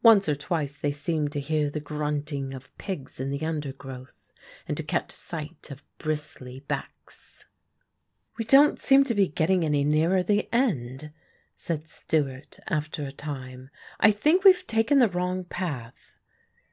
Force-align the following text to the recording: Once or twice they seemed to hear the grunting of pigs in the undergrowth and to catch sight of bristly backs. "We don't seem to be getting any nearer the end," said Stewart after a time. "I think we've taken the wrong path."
Once 0.00 0.28
or 0.28 0.36
twice 0.36 0.76
they 0.78 0.92
seemed 0.92 1.32
to 1.32 1.40
hear 1.40 1.68
the 1.68 1.80
grunting 1.80 2.54
of 2.54 2.70
pigs 2.78 3.18
in 3.18 3.30
the 3.30 3.44
undergrowth 3.44 4.30
and 4.68 4.76
to 4.76 4.82
catch 4.84 5.10
sight 5.10 5.72
of 5.72 5.82
bristly 5.98 6.60
backs. 6.60 7.46
"We 8.38 8.44
don't 8.44 8.78
seem 8.78 9.02
to 9.02 9.12
be 9.12 9.26
getting 9.26 9.64
any 9.64 9.82
nearer 9.82 10.22
the 10.22 10.48
end," 10.54 11.12
said 11.56 11.88
Stewart 11.88 12.60
after 12.68 13.02
a 13.02 13.10
time. 13.10 13.70
"I 13.98 14.12
think 14.12 14.44
we've 14.44 14.68
taken 14.68 15.00
the 15.00 15.08
wrong 15.08 15.42
path." 15.42 16.20